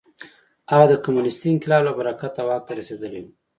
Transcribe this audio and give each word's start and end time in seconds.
هغه 0.71 0.85
د 0.87 0.93
کمونېستي 1.03 1.47
انقلاب 1.51 1.81
له 1.87 1.93
برکته 1.99 2.41
واک 2.47 2.61
ته 2.67 2.73
رسېدلی 2.79 3.19
و. 3.21 3.25